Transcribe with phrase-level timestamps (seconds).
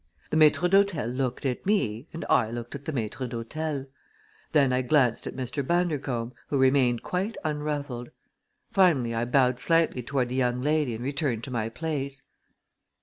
[0.31, 3.85] The maître d'hôtel looked at me and I looked at the maître d'hôtel.
[4.51, 5.61] Then I glanced at Mr.
[5.63, 8.09] Bundercombe, who remained quite unruffled.
[8.71, 12.23] Finally I bowed slightly toward the young lady and returned to my place.